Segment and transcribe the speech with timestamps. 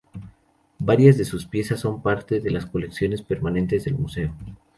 [0.79, 4.35] Varias de sus piezas son parte de las colecciones permanentes del museo.